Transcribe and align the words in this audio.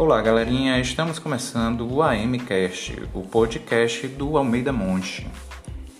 Olá, 0.00 0.22
galerinha. 0.22 0.80
Estamos 0.80 1.18
começando 1.18 1.86
o 1.86 2.02
AMcast, 2.02 3.02
o 3.12 3.20
podcast 3.20 4.08
do 4.08 4.38
Almeida 4.38 4.72
Monte. 4.72 5.26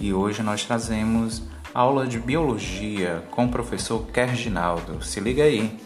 E 0.01 0.11
hoje 0.11 0.43
nós 0.43 0.65
trazemos 0.65 1.43
aula 1.75 2.07
de 2.07 2.19
biologia 2.19 3.23
com 3.31 3.45
o 3.45 3.51
professor 3.51 4.07
Kerginaldo. 4.07 5.05
Se 5.05 5.21
liga 5.21 5.43
aí. 5.43 5.79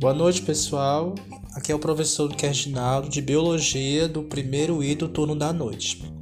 Boa 0.00 0.14
noite, 0.14 0.40
pessoal. 0.40 1.14
Aqui 1.54 1.70
é 1.70 1.74
o 1.74 1.78
professor 1.78 2.34
Kerginaldo 2.34 3.10
de 3.10 3.20
Biologia 3.20 4.08
do 4.08 4.22
primeiro 4.22 4.82
I 4.82 4.94
do 4.94 5.08
turno 5.08 5.36
da 5.36 5.52
noite. 5.52 6.13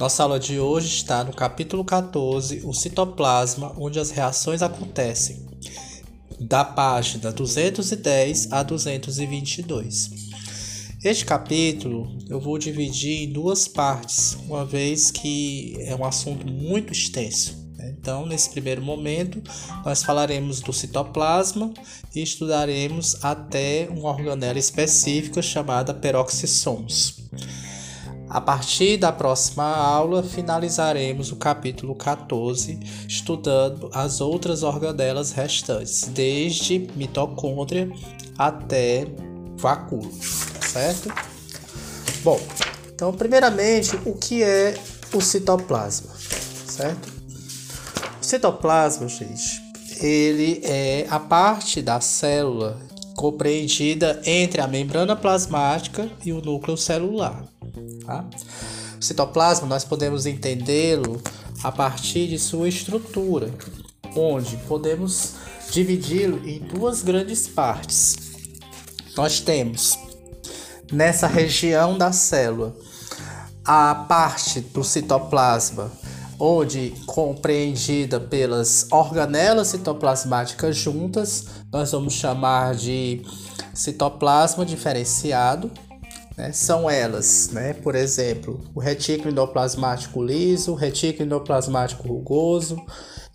Nossa 0.00 0.22
aula 0.22 0.40
de 0.40 0.58
hoje 0.58 0.86
está 0.88 1.22
no 1.22 1.30
capítulo 1.30 1.84
14, 1.84 2.62
o 2.64 2.72
citoplasma, 2.72 3.74
onde 3.76 4.00
as 4.00 4.10
reações 4.10 4.62
acontecem, 4.62 5.46
da 6.40 6.64
página 6.64 7.30
210 7.30 8.50
a 8.50 8.62
222. 8.62 10.10
Este 11.04 11.26
capítulo 11.26 12.16
eu 12.30 12.40
vou 12.40 12.56
dividir 12.56 13.24
em 13.24 13.30
duas 13.30 13.68
partes, 13.68 14.38
uma 14.46 14.64
vez 14.64 15.10
que 15.10 15.76
é 15.80 15.94
um 15.94 16.06
assunto 16.06 16.50
muito 16.50 16.94
extenso. 16.94 17.70
Né? 17.76 17.94
Então, 18.00 18.24
nesse 18.24 18.48
primeiro 18.48 18.80
momento, 18.80 19.42
nós 19.84 20.02
falaremos 20.02 20.62
do 20.62 20.72
citoplasma 20.72 21.74
e 22.14 22.22
estudaremos 22.22 23.22
até 23.22 23.86
uma 23.90 24.08
organela 24.08 24.58
específica 24.58 25.42
chamada 25.42 25.92
peroxissomos. 25.92 27.20
A 28.30 28.40
partir 28.40 28.96
da 28.96 29.10
próxima 29.10 29.64
aula, 29.64 30.22
finalizaremos 30.22 31.32
o 31.32 31.36
capítulo 31.36 31.96
14, 31.96 32.78
estudando 33.08 33.90
as 33.92 34.20
outras 34.20 34.62
organelas 34.62 35.32
restantes, 35.32 36.04
desde 36.04 36.88
mitocôndria 36.94 37.90
até 38.38 39.04
vacúolo, 39.56 40.12
certo? 40.60 41.12
Bom, 42.22 42.40
então, 42.94 43.12
primeiramente, 43.12 43.98
o 44.06 44.14
que 44.14 44.44
é 44.44 44.78
o 45.12 45.20
citoplasma, 45.20 46.10
certo? 46.68 47.08
O 48.22 48.24
citoplasma, 48.24 49.08
gente, 49.08 49.60
ele 50.00 50.60
é 50.62 51.04
a 51.10 51.18
parte 51.18 51.82
da 51.82 52.00
célula 52.00 52.78
compreendida 53.16 54.22
entre 54.24 54.60
a 54.60 54.68
membrana 54.68 55.16
plasmática 55.16 56.08
e 56.24 56.32
o 56.32 56.40
núcleo 56.40 56.76
celular. 56.76 57.44
Tá? 58.04 58.24
O 58.98 59.02
citoplasma 59.02 59.66
nós 59.66 59.84
podemos 59.84 60.26
entendê-lo 60.26 61.20
a 61.62 61.70
partir 61.70 62.28
de 62.28 62.38
sua 62.38 62.68
estrutura, 62.68 63.50
onde 64.16 64.56
podemos 64.68 65.34
dividi-lo 65.70 66.46
em 66.48 66.58
duas 66.60 67.02
grandes 67.02 67.46
partes. 67.46 68.16
Nós 69.16 69.40
temos 69.40 69.98
nessa 70.90 71.26
região 71.26 71.96
da 71.96 72.12
célula 72.12 72.74
a 73.64 73.94
parte 73.94 74.60
do 74.60 74.82
citoplasma, 74.82 75.92
onde 76.38 76.94
compreendida 77.06 78.18
pelas 78.18 78.86
organelas 78.90 79.68
citoplasmáticas 79.68 80.76
juntas, 80.76 81.46
nós 81.70 81.92
vamos 81.92 82.14
chamar 82.14 82.74
de 82.74 83.22
citoplasma 83.74 84.64
diferenciado 84.64 85.70
né? 86.40 86.52
São 86.52 86.88
elas, 86.88 87.50
né? 87.52 87.74
por 87.74 87.94
exemplo, 87.94 88.60
o 88.74 88.80
retículo 88.80 89.30
endoplasmático 89.30 90.22
liso, 90.22 90.72
o 90.72 90.74
retículo 90.74 91.26
endoplasmático 91.26 92.08
rugoso, 92.08 92.80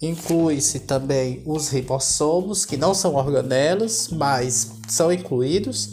inclui-se 0.01 0.79
também 0.79 1.43
os 1.45 1.69
ribossomos, 1.69 2.65
que 2.65 2.75
não 2.75 2.95
são 2.95 3.13
organelas, 3.13 4.09
mas 4.11 4.71
são 4.87 5.11
incluídos, 5.11 5.91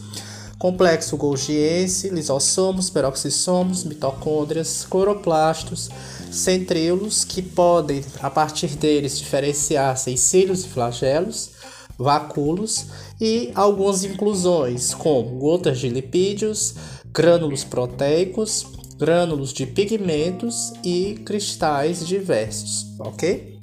complexo 0.58 1.16
golgiense, 1.18 2.08
lisossomos, 2.08 2.88
peroxissomos, 2.88 3.84
mitocôndrias, 3.84 4.86
cloroplastos, 4.88 5.90
centríolos, 6.30 7.24
que 7.24 7.42
podem, 7.42 8.02
a 8.20 8.30
partir 8.30 8.68
deles, 8.68 9.18
diferenciar-se 9.18 10.10
em 10.10 10.16
cílios 10.16 10.64
e 10.64 10.68
flagelos, 10.68 11.50
vacúolos 11.98 12.86
e 13.20 13.50
algumas 13.54 14.02
inclusões, 14.02 14.94
como 14.94 15.38
gotas 15.38 15.78
de 15.78 15.88
lipídios, 15.88 16.74
grânulos 17.12 17.62
proteicos, 17.62 18.66
grânulos 18.96 19.52
de 19.52 19.66
pigmentos 19.66 20.72
e 20.82 21.20
cristais 21.26 22.06
diversos, 22.06 22.86
ok? 22.98 23.58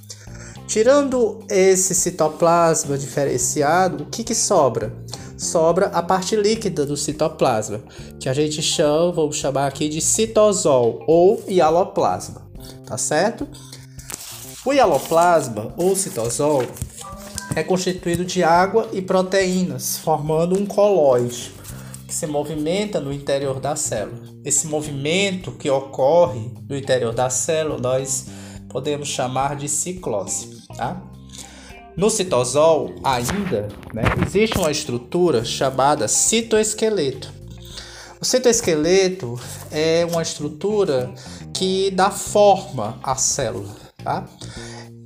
Tirando 0.68 1.40
esse 1.50 1.96
citoplasma 1.96 2.96
diferenciado, 2.96 4.04
o 4.04 4.08
que, 4.08 4.24
que 4.24 4.36
sobra? 4.36 4.94
Sobra 5.36 5.88
a 5.88 6.04
parte 6.04 6.36
líquida 6.36 6.86
do 6.86 6.96
citoplasma, 6.96 7.82
que 8.20 8.30
a 8.30 8.34
gente 8.34 8.62
chama, 8.62 9.14
vamos 9.14 9.38
chamar 9.38 9.68
aqui 9.68 9.90
de 9.90 10.00
citosol 10.00 11.04
ou 11.08 11.44
hialoplasma, 11.48 12.48
tá 12.86 12.98
certo? 12.98 13.48
O 14.64 14.74
hialoplasma 14.74 15.74
ou 15.76 15.96
citosol 15.96 16.64
é 17.56 17.64
constituído 17.64 18.24
de 18.24 18.44
água 18.44 18.90
e 18.92 19.02
proteínas, 19.02 19.98
formando 19.98 20.56
um 20.56 20.66
colóide 20.66 21.59
que 22.10 22.16
se 22.16 22.26
movimenta 22.26 23.00
no 23.00 23.14
interior 23.14 23.60
da 23.60 23.76
célula. 23.76 24.18
Esse 24.44 24.66
movimento 24.66 25.52
que 25.52 25.70
ocorre 25.70 26.52
no 26.68 26.76
interior 26.76 27.14
da 27.14 27.30
célula 27.30 27.78
nós 27.80 28.26
podemos 28.68 29.08
chamar 29.08 29.56
de 29.56 29.70
ciclose. 29.70 30.64
Tá? 30.76 31.00
No 31.96 32.10
citosol, 32.10 32.96
ainda, 33.04 33.68
né, 33.94 34.02
existe 34.26 34.58
uma 34.58 34.72
estrutura 34.72 35.46
chamada 35.46 36.08
citoesqueleto. 36.08 37.32
O 38.20 38.26
citoesqueleto 38.26 39.40
é 39.72 40.04
uma 40.10 40.24
estrutura 40.24 41.14
que 41.54 41.92
dá 41.92 42.10
forma 42.10 43.00
à 43.04 43.16
célula. 43.16 43.76
Tá? 44.04 44.28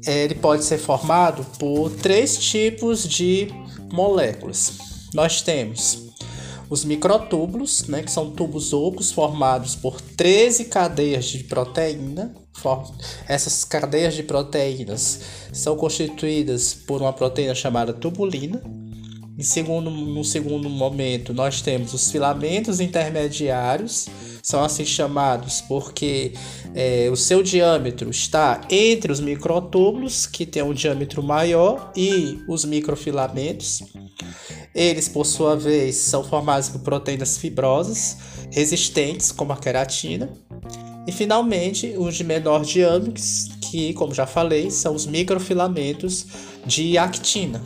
Ele 0.08 0.36
pode 0.36 0.64
ser 0.64 0.78
formado 0.78 1.46
por 1.60 1.90
três 1.90 2.38
tipos 2.38 3.06
de 3.06 3.50
moléculas. 3.92 4.78
Nós 5.14 5.42
temos 5.42 6.03
os 6.74 6.84
microtúbulos, 6.84 7.88
né, 7.88 8.02
que 8.02 8.10
são 8.10 8.32
tubos 8.32 8.74
ocos 8.74 9.12
formados 9.12 9.76
por 9.76 10.02
13 10.02 10.66
cadeias 10.66 11.26
de 11.26 11.44
proteína. 11.44 12.34
Essas 13.28 13.64
cadeias 13.64 14.16
de 14.16 14.24
proteínas 14.24 15.20
são 15.52 15.76
constituídas 15.76 16.74
por 16.74 17.00
uma 17.00 17.14
proteína 17.14 17.54
chamada 17.54 17.94
tubulina. 17.94 18.60
Em 19.38 19.44
segundo, 19.44 19.92
no 19.92 20.24
segundo 20.24 20.68
momento, 20.68 21.32
nós 21.32 21.62
temos 21.62 21.94
os 21.94 22.10
filamentos 22.10 22.80
intermediários, 22.80 24.08
são 24.44 24.62
assim 24.62 24.84
chamados 24.84 25.62
porque 25.62 26.34
é, 26.76 27.10
o 27.10 27.16
seu 27.16 27.42
diâmetro 27.42 28.10
está 28.10 28.60
entre 28.70 29.10
os 29.10 29.22
microtúbulos, 29.22 30.26
que 30.26 30.46
tem 30.46 30.62
um 30.62 30.74
diâmetro 30.74 31.24
maior, 31.24 31.94
e 31.96 32.44
os 32.46 32.66
microfilamentos. 32.66 33.82
Eles, 34.76 35.08
por 35.08 35.26
sua 35.26 35.56
vez, 35.56 35.96
são 35.96 36.26
formados 36.26 36.68
por 36.68 36.82
proteínas 36.82 37.38
fibrosas 37.38 38.18
resistentes, 38.52 39.32
como 39.32 39.54
a 39.54 39.58
queratina. 39.58 40.30
E 41.08 41.12
finalmente, 41.12 41.96
os 41.98 42.16
de 42.16 42.26
menor 42.26 42.64
diâmetro, 42.66 43.24
que, 43.62 43.94
como 43.94 44.14
já 44.14 44.28
falei, 44.28 44.70
são 44.70 44.94
os 44.94 45.06
microfilamentos 45.06 46.28
de 46.66 46.98
actina. 46.98 47.62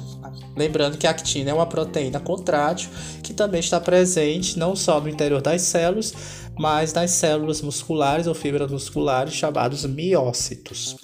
Lembrando 0.56 0.98
que 0.98 1.06
a 1.06 1.12
actina 1.12 1.52
é 1.52 1.54
uma 1.54 1.68
proteína 1.68 2.20
contrátil 2.20 2.90
que 3.22 3.32
também 3.32 3.60
está 3.60 3.80
presente 3.80 4.58
não 4.58 4.76
só 4.76 5.00
no 5.00 5.08
interior 5.08 5.40
das 5.40 5.62
células, 5.62 6.14
mas 6.60 6.94
nas 6.94 7.12
células 7.12 7.62
musculares 7.62 8.28
ou 8.28 8.34
fibras 8.34 8.72
musculares 8.72 9.34
chamados 9.34 9.86
miócitos. 9.86 10.96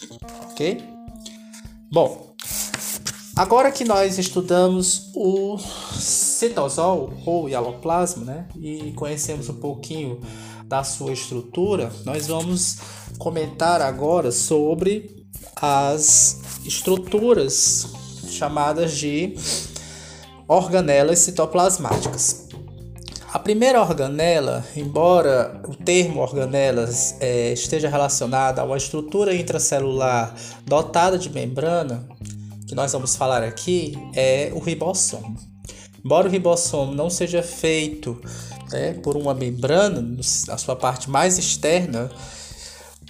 Ok? 0.52 0.84
Bom, 1.92 2.34
Agora 3.36 3.72
que 3.72 3.84
nós 3.84 4.20
estudamos 4.20 5.10
o 5.16 5.58
citosol 5.58 7.12
ou 7.26 7.50
hialoplasma, 7.50 8.24
né, 8.24 8.48
e 8.56 8.92
conhecemos 8.92 9.50
um 9.50 9.56
pouquinho 9.56 10.22
da 10.66 10.84
sua 10.84 11.12
estrutura, 11.12 11.92
nós 12.06 12.28
vamos 12.28 12.78
comentar 13.18 13.82
agora 13.82 14.32
sobre 14.32 15.26
as 15.56 16.40
estruturas 16.64 17.88
chamadas 18.30 18.96
de 18.96 19.36
organelas 20.48 21.18
citoplasmáticas. 21.20 22.43
A 23.34 23.40
primeira 23.40 23.82
organela, 23.82 24.64
embora 24.76 25.60
o 25.68 25.76
termo 25.76 26.22
organelas 26.22 27.16
é, 27.20 27.52
esteja 27.52 27.90
relacionado 27.90 28.60
a 28.60 28.64
uma 28.64 28.78
estrutura 28.78 29.34
intracelular 29.34 30.36
dotada 30.68 31.18
de 31.18 31.32
membrana, 31.32 32.08
que 32.68 32.76
nós 32.76 32.92
vamos 32.92 33.16
falar 33.16 33.42
aqui 33.42 33.98
é 34.14 34.52
o 34.54 34.60
ribossomo. 34.60 35.36
Embora 36.06 36.28
o 36.28 36.32
ribossomo 36.32 36.94
não 36.94 37.10
seja 37.10 37.42
feito 37.42 38.22
né, 38.72 38.94
por 39.02 39.18
uma 39.18 39.34
membrana, 39.34 40.00
na 40.46 40.58
sua 40.60 40.76
parte 40.76 41.10
mais 41.10 41.40
externa, 41.40 42.12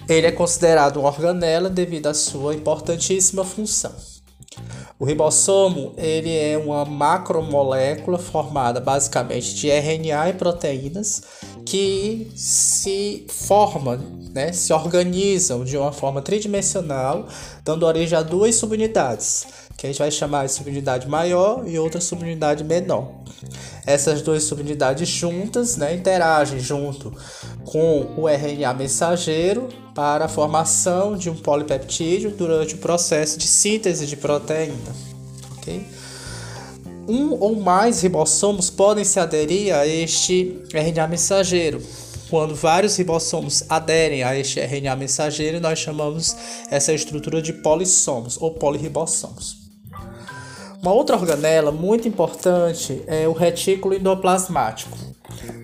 Ele 0.08 0.26
é 0.26 0.32
considerado 0.32 1.00
uma 1.00 1.10
organela 1.10 1.68
devido 1.68 2.06
à 2.06 2.14
sua 2.14 2.54
importantíssima 2.54 3.44
função. 3.44 3.94
O 5.04 5.06
ribossomo 5.06 5.92
ele 5.98 6.34
é 6.34 6.56
uma 6.56 6.82
macromolécula 6.86 8.16
formada 8.16 8.80
basicamente 8.80 9.54
de 9.54 9.68
RNA 9.68 10.30
e 10.30 10.32
proteínas 10.32 11.22
que 11.66 12.32
se 12.34 13.26
formam, 13.28 13.98
né, 14.32 14.50
se 14.54 14.72
organizam 14.72 15.62
de 15.62 15.76
uma 15.76 15.92
forma 15.92 16.22
tridimensional, 16.22 17.28
dando 17.62 17.84
origem 17.84 18.16
a 18.16 18.22
duas 18.22 18.54
subunidades, 18.54 19.46
que 19.76 19.86
a 19.86 19.90
gente 19.90 19.98
vai 19.98 20.10
chamar 20.10 20.46
de 20.46 20.52
subunidade 20.52 21.06
maior 21.06 21.68
e 21.68 21.78
outra 21.78 22.00
subunidade 22.00 22.64
menor. 22.64 23.10
Essas 23.84 24.22
duas 24.22 24.44
subunidades 24.44 25.06
juntas 25.06 25.76
né, 25.76 25.94
interagem 25.94 26.60
junto 26.60 27.12
com 27.66 28.14
o 28.16 28.26
RNA 28.26 28.72
mensageiro 28.72 29.83
para 29.94 30.24
a 30.24 30.28
formação 30.28 31.16
de 31.16 31.30
um 31.30 31.36
polipeptídeo 31.36 32.30
durante 32.32 32.74
o 32.74 32.78
processo 32.78 33.38
de 33.38 33.46
síntese 33.46 34.06
de 34.06 34.16
proteína. 34.16 34.74
Okay? 35.58 35.86
Um 37.06 37.32
ou 37.38 37.54
mais 37.56 38.02
ribossomos 38.02 38.70
podem 38.70 39.04
se 39.04 39.20
aderir 39.20 39.74
a 39.74 39.86
este 39.86 40.58
RNA 40.72 41.06
mensageiro. 41.06 41.80
Quando 42.30 42.54
vários 42.54 42.96
ribossomos 42.96 43.62
aderem 43.68 44.24
a 44.24 44.36
este 44.36 44.58
RNA 44.58 44.96
mensageiro, 44.96 45.60
nós 45.60 45.78
chamamos 45.78 46.34
essa 46.70 46.92
estrutura 46.92 47.40
de 47.40 47.52
polissomos 47.52 48.36
ou 48.40 48.52
poliribossomos. 48.52 49.64
Uma 50.82 50.92
outra 50.92 51.16
organela 51.16 51.70
muito 51.70 52.08
importante 52.08 53.02
é 53.06 53.28
o 53.28 53.32
retículo 53.32 53.94
endoplasmático. 53.94 54.98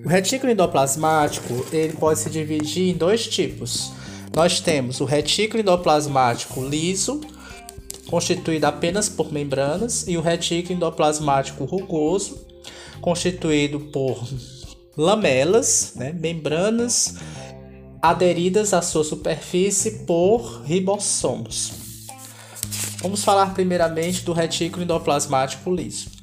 O 0.05 0.09
retículo 0.09 0.51
endoplasmático 0.51 1.65
ele 1.71 1.93
pode 1.93 2.19
se 2.19 2.29
dividir 2.29 2.89
em 2.89 2.97
dois 2.97 3.27
tipos. 3.27 3.91
Nós 4.33 4.61
temos 4.61 5.01
o 5.01 5.05
retículo 5.05 5.61
endoplasmático 5.61 6.63
liso, 6.63 7.19
constituído 8.07 8.65
apenas 8.65 9.09
por 9.09 9.31
membranas, 9.31 10.07
e 10.07 10.17
o 10.17 10.21
retículo 10.21 10.75
endoplasmático 10.75 11.65
rugoso, 11.65 12.45
constituído 13.01 13.79
por 13.79 14.25
lamelas, 14.95 15.93
né, 15.95 16.13
membranas 16.13 17.15
aderidas 18.01 18.73
à 18.73 18.81
sua 18.81 19.03
superfície 19.03 20.05
por 20.05 20.63
ribossomos. 20.63 21.73
Vamos 23.01 23.23
falar 23.23 23.53
primeiramente 23.53 24.21
do 24.23 24.31
retículo 24.31 24.83
endoplasmático 24.83 25.73
liso. 25.73 26.20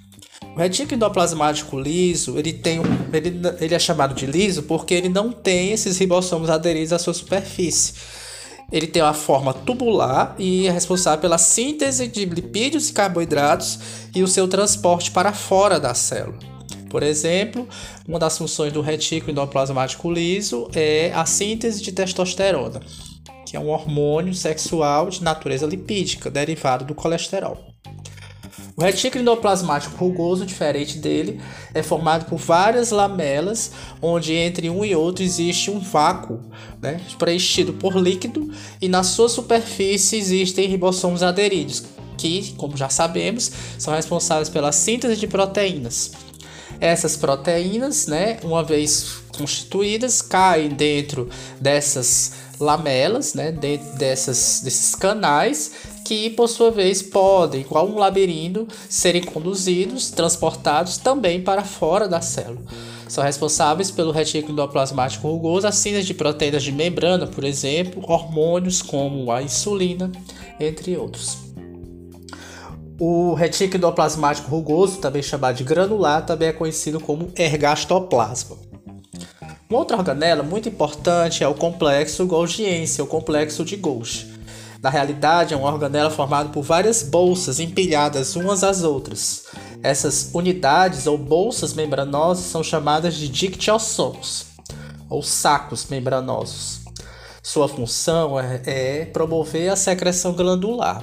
O 0.58 0.60
retículo 0.60 0.96
endoplasmático 0.96 1.78
liso, 1.78 2.36
ele 2.36 2.52
tem 2.52 2.80
ele, 3.12 3.40
ele 3.60 3.74
é 3.76 3.78
chamado 3.78 4.12
de 4.12 4.26
liso 4.26 4.64
porque 4.64 4.92
ele 4.92 5.08
não 5.08 5.30
tem 5.30 5.70
esses 5.70 5.96
ribossomos 5.98 6.50
aderidos 6.50 6.92
à 6.92 6.98
sua 6.98 7.14
superfície. 7.14 7.94
Ele 8.72 8.88
tem 8.88 9.00
uma 9.00 9.14
forma 9.14 9.54
tubular 9.54 10.34
e 10.36 10.66
é 10.66 10.72
responsável 10.72 11.20
pela 11.20 11.38
síntese 11.38 12.08
de 12.08 12.24
lipídios 12.24 12.88
e 12.88 12.92
carboidratos 12.92 13.78
e 14.12 14.20
o 14.20 14.26
seu 14.26 14.48
transporte 14.48 15.12
para 15.12 15.32
fora 15.32 15.78
da 15.78 15.94
célula. 15.94 16.40
Por 16.90 17.04
exemplo, 17.04 17.68
uma 18.08 18.18
das 18.18 18.36
funções 18.36 18.72
do 18.72 18.80
retículo 18.80 19.30
endoplasmático 19.30 20.10
liso 20.10 20.68
é 20.74 21.12
a 21.14 21.24
síntese 21.24 21.80
de 21.80 21.92
testosterona 21.92 22.80
que 23.46 23.56
é 23.56 23.60
um 23.60 23.68
hormônio 23.68 24.34
sexual 24.34 25.08
de 25.08 25.22
natureza 25.22 25.64
lipídica, 25.64 26.30
derivado 26.30 26.84
do 26.84 26.94
colesterol. 26.94 27.56
O 28.78 28.80
retículo 28.80 29.22
endoplasmático 29.22 29.96
rugoso, 29.96 30.46
diferente 30.46 30.98
dele, 30.98 31.40
é 31.74 31.82
formado 31.82 32.26
por 32.26 32.38
várias 32.38 32.92
lamelas, 32.92 33.72
onde 34.00 34.32
entre 34.32 34.70
um 34.70 34.84
e 34.84 34.94
outro 34.94 35.24
existe 35.24 35.68
um 35.68 35.80
vácuo 35.80 36.40
né, 36.80 37.00
preenchido 37.18 37.72
por 37.72 37.96
líquido, 37.96 38.52
e 38.80 38.88
na 38.88 39.02
sua 39.02 39.28
superfície 39.28 40.16
existem 40.16 40.68
ribossomos 40.68 41.24
aderidos, 41.24 41.82
que, 42.16 42.54
como 42.56 42.76
já 42.76 42.88
sabemos, 42.88 43.50
são 43.76 43.92
responsáveis 43.92 44.48
pela 44.48 44.70
síntese 44.70 45.16
de 45.16 45.26
proteínas. 45.26 46.12
Essas 46.78 47.16
proteínas, 47.16 48.06
né, 48.06 48.38
uma 48.44 48.62
vez 48.62 49.24
constituídas, 49.36 50.22
caem 50.22 50.68
dentro 50.68 51.28
dessas 51.60 52.34
lamelas, 52.60 53.34
né, 53.34 53.50
dentro 53.50 53.98
dessas, 53.98 54.60
desses 54.62 54.94
canais, 54.94 55.72
que 56.08 56.30
por 56.30 56.48
sua 56.48 56.70
vez 56.70 57.02
podem, 57.02 57.60
igual 57.60 57.86
um 57.86 57.98
labirinto, 57.98 58.66
serem 58.88 59.22
conduzidos, 59.22 60.10
transportados 60.10 60.96
também 60.96 61.42
para 61.42 61.62
fora 61.62 62.08
da 62.08 62.22
célula. 62.22 62.62
São 63.06 63.22
responsáveis 63.22 63.90
pelo 63.90 64.10
retículo 64.10 64.54
endoplasmático 64.54 65.28
rugoso 65.28 65.66
a 65.66 65.72
síntese 65.72 66.06
de 66.06 66.14
proteínas 66.14 66.62
de 66.62 66.72
membrana, 66.72 67.26
por 67.26 67.44
exemplo, 67.44 68.02
hormônios 68.10 68.80
como 68.80 69.30
a 69.30 69.42
insulina, 69.42 70.10
entre 70.58 70.96
outros. 70.96 71.36
O 72.98 73.34
retículo 73.34 73.76
endoplasmático 73.76 74.48
rugoso, 74.48 75.00
também 75.00 75.22
chamado 75.22 75.56
de 75.56 75.64
granular, 75.64 76.24
também 76.24 76.48
é 76.48 76.52
conhecido 76.54 76.98
como 76.98 77.30
ergastoplasma. 77.36 78.56
Uma 79.68 79.80
outra 79.80 79.98
organela 79.98 80.42
muito 80.42 80.70
importante 80.70 81.44
é 81.44 81.48
o 81.48 81.54
complexo 81.54 82.26
Golgiense, 82.26 83.02
o 83.02 83.06
complexo 83.06 83.62
de 83.62 83.76
Golgi. 83.76 84.37
Na 84.82 84.90
realidade, 84.90 85.54
é 85.54 85.56
uma 85.56 85.72
organela 85.72 86.10
formada 86.10 86.50
por 86.50 86.62
várias 86.62 87.02
bolsas 87.02 87.58
empilhadas 87.58 88.36
umas 88.36 88.62
às 88.62 88.84
outras. 88.84 89.44
Essas 89.82 90.30
unidades 90.32 91.06
ou 91.06 91.18
bolsas 91.18 91.72
membranosas 91.72 92.44
são 92.44 92.62
chamadas 92.62 93.14
de 93.14 93.28
dictiossomos, 93.28 94.46
ou 95.08 95.22
sacos 95.22 95.86
membranosos. 95.86 96.80
Sua 97.42 97.68
função 97.68 98.38
é, 98.38 98.62
é 98.66 99.04
promover 99.06 99.70
a 99.70 99.76
secreção 99.76 100.32
glandular. 100.32 101.02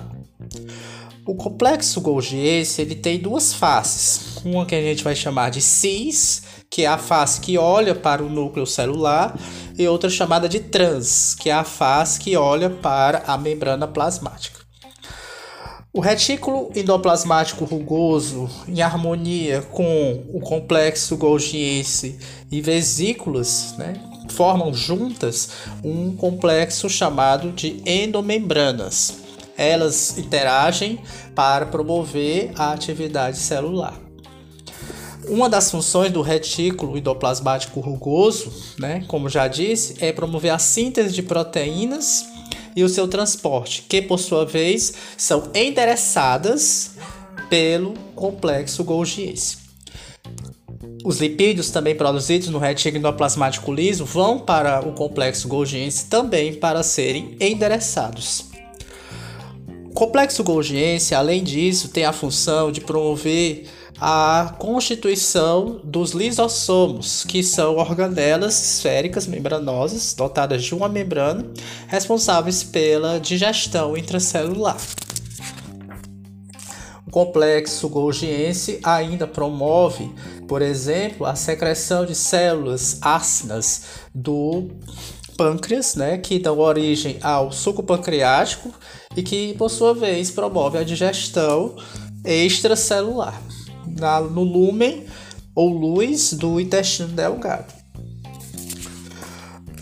O 1.25 1.36
complexo 1.36 2.00
Golgiense 2.01 2.81
ele 2.81 2.95
tem 2.95 3.19
duas 3.19 3.54
faces, 3.54 4.38
uma 4.45 4.66
que 4.66 4.75
a 4.75 4.81
gente 4.81 5.04
vai 5.04 5.16
chamar 5.16 5.50
de 5.50 5.62
cis 5.62 6.44
que 6.75 6.83
é 6.83 6.88
a 6.88 6.98
face 6.98 7.39
que 7.39 7.57
olha 7.57 7.95
para 7.95 8.22
o 8.22 8.30
núcleo 8.30 8.66
celular, 8.66 9.33
e 9.77 9.88
outra 9.88 10.10
chamada 10.10 10.50
de 10.50 10.60
trans, 10.60 11.33
que 11.33 11.50
é 11.50 11.54
a 11.54 11.63
face 11.63 12.19
que 12.19 12.36
olha 12.36 12.69
para 12.69 13.24
a 13.25 13.38
membrana 13.38 13.88
plasmática. 13.88 14.60
O 15.94 16.01
retículo 16.01 16.69
endoplasmático 16.75 17.63
rugoso, 17.63 18.50
em 18.68 18.81
harmonia 18.81 19.62
com 19.62 20.25
o 20.33 20.42
complexo 20.42 21.16
Golgiense 21.16 22.19
e 22.51 22.60
vesículas, 22.60 23.74
né, 23.78 23.94
formam 24.31 24.74
juntas 24.74 25.52
um 25.81 26.14
complexo 26.14 26.90
chamado 26.90 27.54
de 27.54 27.81
endomembranas. 27.85 29.25
Elas 29.57 30.18
interagem 30.18 31.00
para 31.33 31.66
promover 31.66 32.52
a 32.56 32.71
atividade 32.71 33.38
celular. 33.38 34.00
Uma 35.28 35.50
das 35.50 35.71
funções 35.71 36.12
do 36.12 36.21
retículo 36.21 36.97
endoplasmático 36.97 37.80
rugoso, 37.80 38.52
né, 38.78 39.04
como 39.07 39.28
já 39.28 39.47
disse, 39.47 39.95
é 40.00 40.12
promover 40.12 40.52
a 40.52 40.59
síntese 40.59 41.14
de 41.14 41.24
proteínas 41.24 42.26
e 42.76 42.83
o 42.83 42.90
seu 42.90 43.07
transporte, 43.07 43.83
que 43.90 44.02
por 44.02 44.19
sua 44.19 44.45
vez 44.45 44.94
são 45.18 45.50
endereçadas 45.56 46.92
pelo 47.50 47.94
complexo 48.16 48.83
Golgiense. 48.83 49.57
Os 51.04 51.19
lipídios 51.19 51.69
também 51.69 51.95
produzidos 51.95 52.50
no 52.50 52.59
retículo 52.59 53.00
endoplasmático 53.00 53.71
liso 53.71 54.06
vão 54.06 54.40
para 54.40 54.88
o 54.88 54.94
complexo 54.94 55.47
Golgiense 55.47 56.06
também 56.06 56.56
para 56.56 56.83
serem 56.83 57.35
endereçados. 57.40 58.55
Complexo 59.95 60.44
Golgiense, 60.44 61.16
além 61.16 61.42
disso, 61.42 61.87
tem 61.87 62.04
a 62.04 62.11
função 62.11 62.69
de 62.69 62.81
promover 62.81 63.66
a 63.97 64.54
constituição 64.59 65.80
dos 65.85 66.11
lisossomos, 66.11 67.23
que 67.23 67.42
são 67.42 67.78
organelas 67.78 68.61
esféricas 68.61 69.25
membranosas 69.25 70.14
dotadas 70.14 70.66
de 70.66 70.75
uma 70.75 70.90
membrana, 70.90 71.45
responsáveis 71.87 72.61
pela 72.61 73.21
digestão 73.21 73.95
intracelular. 73.95 74.75
O 77.07 77.11
complexo 77.11 77.87
Golgiense 77.87 78.81
ainda 78.83 79.25
promove, 79.25 80.14
por 80.45 80.61
exemplo, 80.61 81.25
a 81.25 81.35
secreção 81.35 82.06
de 82.06 82.16
células 82.16 82.97
ácidas 83.02 83.83
do 84.14 84.68
pâncreas, 85.37 85.95
né, 85.95 86.18
que 86.18 86.39
dão 86.39 86.59
origem 86.59 87.18
ao 87.21 87.51
suco 87.51 87.83
pancreático 87.83 88.71
e 89.15 89.23
que, 89.23 89.54
por 89.56 89.69
sua 89.69 89.94
vez, 89.94 90.31
promove 90.31 90.77
a 90.77 90.83
digestão 90.83 91.75
extracelular 92.23 93.42
na, 93.87 94.19
no 94.21 94.44
lumen 94.44 95.06
ou 95.54 95.69
luz 95.69 96.33
do 96.33 96.59
intestino 96.59 97.09
delgado. 97.09 97.73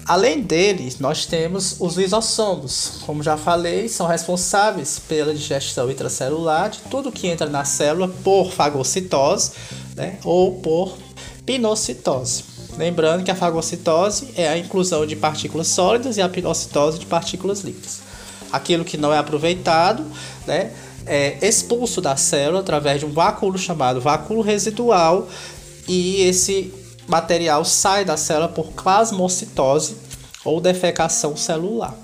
Além 0.05 0.41
deles, 0.41 0.99
nós 0.99 1.25
temos 1.25 1.79
os 1.79 1.95
lisossomos. 1.95 2.99
Como 3.05 3.23
já 3.23 3.37
falei, 3.37 3.87
são 3.87 4.05
responsáveis 4.05 4.99
pela 4.99 5.33
digestão 5.33 5.89
intracelular 5.89 6.69
de 6.69 6.79
tudo 6.89 7.11
que 7.11 7.27
entra 7.27 7.47
na 7.49 7.63
célula 7.63 8.09
por 8.21 8.51
fagocitose 8.51 9.51
né, 9.95 10.19
ou 10.25 10.59
por 10.59 10.97
pinocitose. 11.45 12.52
Lembrando 12.77 13.23
que 13.23 13.31
a 13.31 13.35
fagocitose 13.35 14.29
é 14.35 14.47
a 14.47 14.57
inclusão 14.57 15.05
de 15.05 15.15
partículas 15.15 15.67
sólidas 15.67 16.17
e 16.17 16.21
a 16.21 16.29
pilocitose 16.29 16.99
de 16.99 17.05
partículas 17.05 17.61
líquidas. 17.61 18.01
Aquilo 18.51 18.83
que 18.83 18.97
não 18.97 19.13
é 19.13 19.17
aproveitado, 19.17 20.05
né, 20.47 20.71
é 21.05 21.37
expulso 21.47 22.01
da 22.01 22.15
célula 22.15 22.61
através 22.61 22.99
de 22.99 23.05
um 23.05 23.11
vacúolo 23.11 23.57
chamado 23.57 23.99
vacúolo 23.99 24.41
residual 24.41 25.27
e 25.87 26.21
esse 26.21 26.73
material 27.07 27.65
sai 27.65 28.05
da 28.05 28.15
célula 28.15 28.47
por 28.47 28.71
plasmocitose 28.71 29.97
ou 30.45 30.61
defecação 30.61 31.35
celular. 31.35 31.95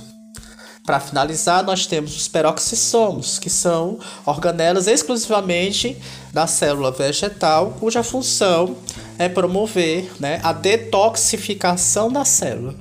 Para 0.89 0.99
finalizar, 0.99 1.63
nós 1.63 1.85
temos 1.85 2.17
os 2.17 2.27
peroxissomos, 2.27 3.37
que 3.37 3.47
são 3.47 3.99
organelas 4.25 4.87
exclusivamente 4.87 5.95
da 6.33 6.47
célula 6.47 6.89
vegetal, 6.89 7.75
cuja 7.79 8.01
função 8.01 8.75
é 9.19 9.29
promover 9.29 10.09
né, 10.19 10.39
a 10.41 10.51
detoxificação 10.51 12.11
da 12.11 12.25
célula. 12.25 12.73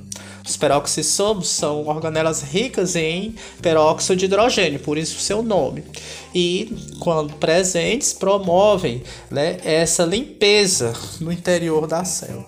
Os 0.43 0.57
peroxissomos 0.57 1.49
são 1.49 1.85
organelas 1.85 2.41
ricas 2.41 2.95
em 2.95 3.35
peróxido 3.61 4.15
de 4.15 4.25
hidrogênio, 4.25 4.79
por 4.79 4.97
isso 4.97 5.17
o 5.17 5.21
seu 5.21 5.43
nome. 5.43 5.83
E, 6.33 6.75
quando 6.99 7.35
presentes, 7.35 8.11
promovem 8.11 9.03
né, 9.29 9.59
essa 9.63 10.03
limpeza 10.03 10.93
no 11.21 11.31
interior 11.31 11.85
da 11.85 12.03
célula. 12.03 12.47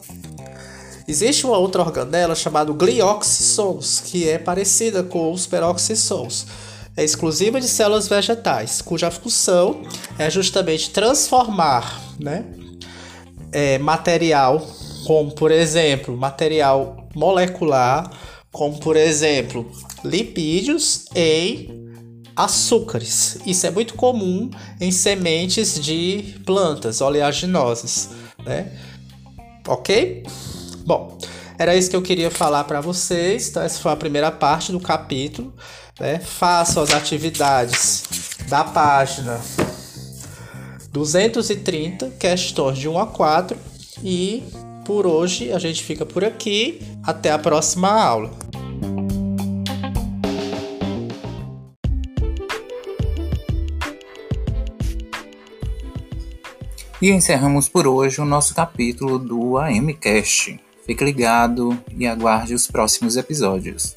Existe 1.12 1.46
uma 1.46 1.58
outra 1.58 1.82
organela 1.82 2.34
chamada 2.34 2.72
glioxissomos, 2.72 4.00
que 4.00 4.30
é 4.30 4.38
parecida 4.38 5.04
com 5.04 5.30
os 5.34 5.46
peroxissomos. 5.46 6.48
É 6.96 7.04
exclusiva 7.04 7.60
de 7.60 7.68
células 7.68 8.08
vegetais, 8.08 8.82
cuja 8.82 9.12
função 9.12 9.82
é 10.18 10.30
justamente 10.30 10.90
transformar 10.92 12.02
né, 12.18 12.46
é, 13.52 13.78
material, 13.78 14.66
como 15.06 15.36
por 15.36 15.52
exemplo, 15.52 16.16
material 16.16 17.10
molecular, 17.14 18.10
como 18.50 18.80
por 18.80 18.96
exemplo, 18.96 19.70
lipídios 20.06 21.08
em 21.14 21.92
açúcares. 22.38 23.38
Isso 23.46 23.68
é 23.68 23.70
muito 23.70 23.96
comum 23.96 24.50
em 24.80 24.94
sementes 24.94 25.78
de 25.78 26.40
plantas 26.46 27.02
oleaginosas, 27.02 28.12
né? 28.46 28.72
Ok? 29.68 30.24
Bom, 30.86 31.18
era 31.58 31.76
isso 31.76 31.90
que 31.90 31.96
eu 31.96 32.02
queria 32.02 32.32
falar 32.32 32.64
para 32.64 32.82
vocês. 32.82 33.50
Então, 33.50 33.62
essa 33.62 33.80
foi 33.80 33.92
a 33.92 33.96
primeira 33.96 34.32
parte 34.32 34.72
do 34.72 34.80
capítulo. 34.80 35.54
Né? 36.00 36.20
As 36.42 36.78
atividades 36.78 38.04
da 38.48 38.64
página 38.64 39.40
230, 40.92 42.10
questões 42.20 42.78
de 42.78 42.90
1 42.90 42.98
a 42.98 43.06
4. 43.06 43.58
E 44.04 44.44
por 44.86 45.06
hoje 45.06 45.52
a 45.52 45.60
gente 45.60 45.84
fica 45.84 46.06
por 46.06 46.26
aqui. 46.26 46.82
Até 47.04 47.32
a 47.32 47.38
próxima 47.38 47.90
aula. 47.90 48.32
E 57.02 57.10
encerramos 57.10 57.68
por 57.68 57.88
hoje 57.88 58.22
o 58.22 58.26
nosso 58.26 58.54
capítulo 58.54 59.18
do 59.18 59.58
AMCast. 59.58 60.60
Fique 60.92 61.06
ligado 61.06 61.82
e 61.98 62.06
aguarde 62.06 62.54
os 62.54 62.68
próximos 62.68 63.16
episódios. 63.16 63.96